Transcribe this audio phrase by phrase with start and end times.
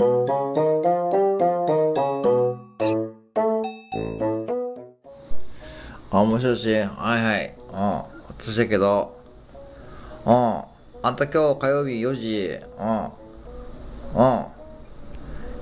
[0.00, 0.04] あ、
[6.24, 6.86] もしもし、はい
[7.24, 7.54] はい。
[7.68, 7.76] うん。
[8.28, 9.18] 私だけど、
[10.24, 10.62] うん。
[11.02, 13.04] あんた今日火曜日4時、うん。
[14.14, 14.46] うん。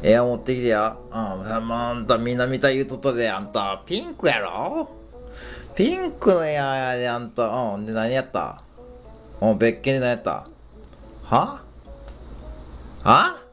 [0.03, 0.95] エア持ってきてや。
[1.11, 1.16] うん。
[1.16, 4.91] あんたみんな見た言うとったで、あんたピンクやろ？
[5.75, 7.46] ピンクのエアやで、あんた。
[7.48, 7.87] うん。
[7.87, 8.61] で、何やった？
[9.41, 10.46] うん、別件で何やった？
[11.25, 11.62] は？
[13.03, 13.46] は？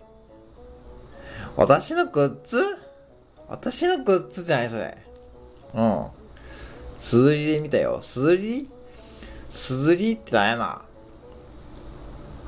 [1.56, 2.58] 私のグッズ？
[3.48, 4.98] 私のグッズって何それ？
[5.76, 6.08] うん。
[7.00, 8.02] すずりで見たよ。
[8.02, 8.70] すずり？
[9.50, 10.82] すずりって何やな？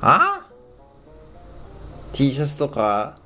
[0.00, 0.46] あ
[2.12, 3.18] ?T シャツとか？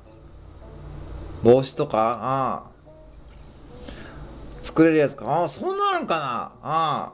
[1.43, 2.19] 帽子とか？
[2.21, 2.71] ああ。
[4.61, 5.25] 作れるやつか？
[5.27, 6.23] ああ、そんなのかな？
[6.23, 7.13] ああ。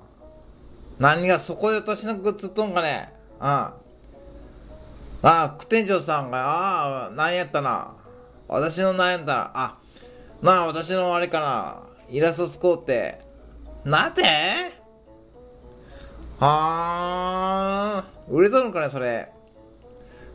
[1.00, 3.14] 何がそこで私のグッズとんかね？
[3.40, 3.74] あ
[5.24, 5.28] あ。
[5.28, 7.94] ああ、副店長さんが、ああ、何やったな？
[8.48, 9.78] 私の何やったら、あ、
[10.42, 11.84] なあ、私のあれかな。
[12.10, 13.20] イラスト使うって。
[13.84, 14.24] なぜ
[16.40, 19.30] はあ、売れとるかね、それ。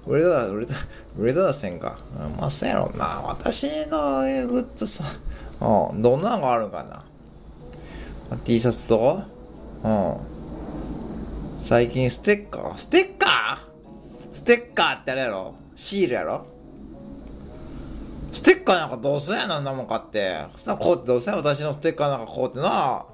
[0.06, 0.72] 売れとる、売れと、
[1.16, 1.96] 売れとるせんか。
[2.38, 3.22] まあ、そうやろな。
[3.24, 5.04] 私のグッズさ、
[5.60, 7.04] うん、どんなのがあるんかな。
[8.44, 9.22] T シャツと
[9.84, 10.16] うん。
[11.60, 12.76] 最近ステッカー？
[12.76, 14.34] ステッカー？
[14.34, 15.54] ステッカーってあれやろ？
[15.76, 16.46] シールやろ？
[18.62, 20.44] ッカーなんかどうすんやな、んなもん買って。
[20.52, 23.04] そしたらこうってどうすんや私のステッカーなんかこうってな。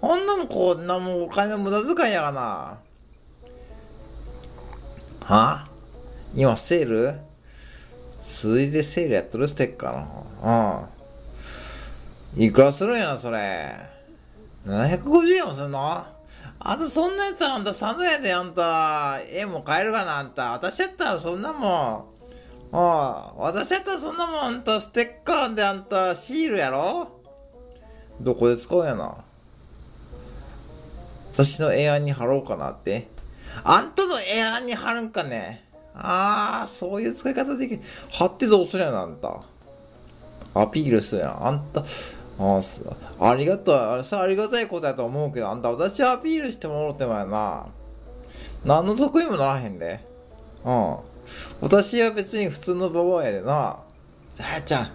[0.00, 2.78] ほんなもんこんなもんお金の無駄遣いやがな。
[5.22, 5.66] は？
[6.34, 7.18] 今セール？
[8.20, 10.00] 数字でセールやっとるステッカー
[10.44, 10.90] の。
[12.36, 12.42] うん。
[12.44, 13.74] いくらするんやな、それ。
[14.66, 16.04] 750円もすんの？
[16.66, 20.52] あんたそんなやったらあんた3円であんた、絵も買えるかなあんた。
[20.52, 22.13] 私やったらそんなもん。
[22.76, 27.20] ああ、私やったらそんなもんあんたステッカーであんたシールやろ？
[28.20, 29.24] どこで使うんやな？
[31.32, 33.06] 私のエアに貼ろうかなって。
[33.62, 35.64] あんたのエアに貼るんかね？
[35.94, 37.82] ああ、そういう使い方できる。
[38.10, 39.40] 貼ってどうするやな、あんた？
[40.60, 41.46] アピールするやん。
[41.46, 41.80] あんた、
[42.40, 44.02] あありがとう。
[44.02, 47.66] それありがたいことやと思うけど、あんた私アピールしてもろてもやな。
[48.64, 50.00] 何の得にもならへんで。
[50.64, 50.96] うん。
[51.60, 53.78] 私は別に普通のババアやでな。
[54.34, 54.88] じゃあやちゃん。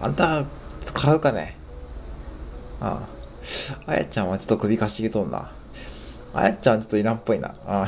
[0.00, 0.44] あんた、
[0.94, 1.56] 買うかね。
[2.80, 3.00] あ
[3.86, 3.90] あ。
[3.90, 5.50] あやちゃんはちょっと首かしげとんな。
[6.34, 7.48] あやちゃんちょっといらんっぽいな。
[7.66, 7.86] ああ、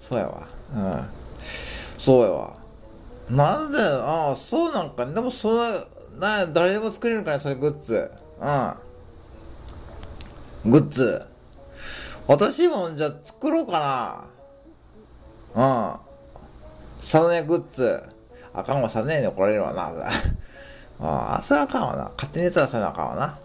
[0.00, 0.46] そうやわ。
[0.74, 1.04] うん。
[1.98, 2.56] そうやわ。
[3.30, 5.60] なんで、ああ、そうなんか、ねでもそれ、
[6.18, 8.10] な、誰でも作れるからね、それグッズ。
[10.64, 10.72] うん。
[10.72, 11.22] グッズ。
[12.28, 14.24] 私もじゃあ作ろうかな。
[15.54, 15.94] うん。
[16.98, 18.02] サノヤグッズ。
[18.54, 20.04] あかんわ、サノヤに怒られるわな、それ。
[21.00, 22.10] あ あ、それあかんわな。
[22.16, 23.38] 勝手にやったらそれあかんわな。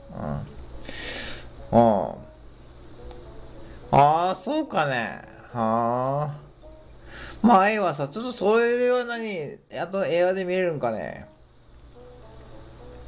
[1.71, 1.79] うん。
[1.79, 2.27] うん。
[3.91, 5.21] ああ、そうかね。
[5.53, 6.47] はあ。
[7.41, 11.27] まあ、ええわさ、ちょっとそれは何、あと映画で見れるんかね。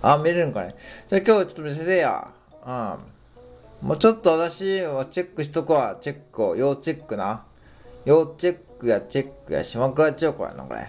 [0.01, 0.75] あ、見れるんかね。
[1.09, 2.31] じゃあ今日ちょっと見せてや。
[2.65, 2.71] う
[3.85, 3.87] ん。
[3.87, 5.97] もうちょっと私はチェックしとくわ。
[5.99, 6.55] チェックを。
[6.55, 7.43] 要チェックな。
[8.09, 10.79] 要チェックやチェックや島倉千代子やな、これ。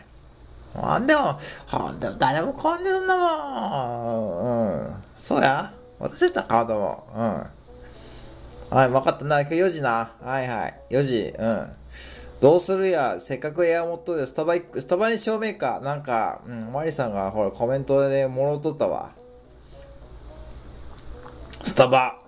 [0.75, 4.79] あんでも、ほんでも誰もこんでんだもん。
[4.79, 4.95] うん。
[5.17, 5.71] そうや。
[5.99, 7.19] 私だったら買うと思う。
[7.19, 8.77] うん。
[8.79, 9.41] はい、分かったな。
[9.43, 10.13] 今日4時な。
[10.23, 10.75] はいはい。
[10.89, 11.35] 4時。
[11.39, 11.73] うん。
[12.41, 13.21] どうするや。
[13.21, 15.79] せっかくエアモットでスタバ行く、スタバにしようめか。
[15.83, 19.11] なんか、うん、マリさんがほらコメントでもろとったわ。
[21.65, 22.19] スタバ。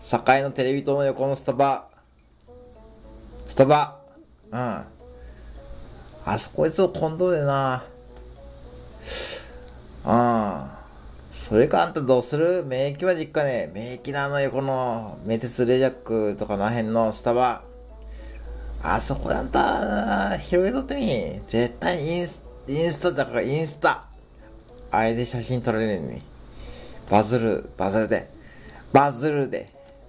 [0.00, 1.88] 堺のテレビ塔の横のスタバ。
[3.48, 3.95] スタバ。
[4.52, 4.58] うん。
[4.58, 4.86] あ
[6.38, 7.84] そこいつを混同でな。
[10.04, 10.70] うん。
[11.30, 12.64] それかあんたどうする？
[12.64, 17.62] 免疫まで行くかね免疫なのよ、この、メテツレジャックとかの辺のスタバ。
[18.82, 21.40] あそこであんた、広げとってみ。
[21.46, 24.04] 絶対インス、インスタだからインスタ。
[24.90, 26.22] あれで写真撮られるのに。
[27.10, 28.30] バズる、バズるで。
[28.92, 29.68] バズるで。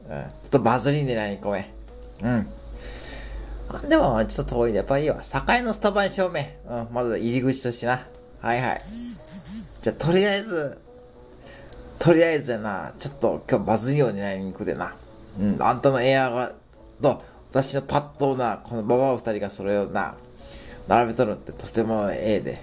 [0.10, 0.30] うん。
[0.44, 1.66] ちょっとバズりんでない、ごめん。
[2.24, 2.48] うん。
[3.90, 5.18] でも、ちょっと遠いで、やっぱいいわ。
[5.22, 6.30] 境のスタバにしよう。
[6.32, 6.34] ん。
[6.92, 8.00] まず入り口としてな。
[8.42, 8.82] はいはい。
[9.82, 10.78] じゃ、とりあえず、
[12.00, 14.96] とりあえずやな、ちょっと今日バズりを狙いに行くでな。
[15.40, 16.54] うん、あんたのエアーが、
[17.02, 17.22] と、
[17.52, 20.16] 私のパッドな、このババア二人がそれをな、
[20.88, 22.62] 並べとるってとてもええで。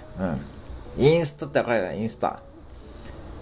[0.96, 1.04] うん。
[1.04, 2.40] インスタってわかるよな、インスタ。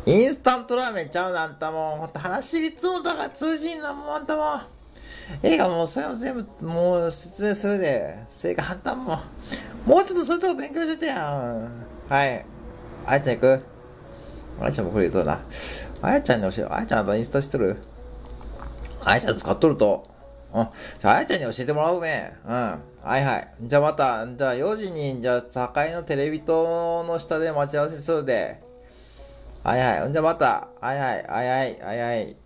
[0.06, 1.96] インスタントラーメンちゃうな、あんたも。
[1.96, 4.42] ほんと話いつもだから通じんな、もうあんたも。
[5.42, 8.14] 映画もうそれも全部、もう説明するで。
[8.28, 9.16] それがあんたも、
[9.86, 11.84] もうちょっとそういうとこ勉強してやん。
[12.08, 12.44] はい。
[13.06, 13.64] あやちゃん行く？
[14.60, 15.40] あやちゃんもこれ言うとな？
[16.02, 17.76] あやちゃんに教え、あやちゃんあんたインスタしてる？
[19.04, 20.08] あやちゃん使っとると。
[20.54, 20.68] うん。
[20.98, 22.08] じゃあ、あやちゃんに教えてもらうべ。
[22.46, 22.52] うん。
[22.52, 22.78] は
[23.18, 23.48] いはい。
[23.62, 25.50] じゃあまた、じゃあ4時に、じゃあ、境
[25.92, 28.60] のテレビ塔の下で待ち合わせするで。
[29.64, 30.12] はいはい。
[30.12, 30.68] じゃあまた。
[30.80, 31.24] はいはい。
[31.26, 31.80] はいはい。
[31.80, 32.36] はいはい。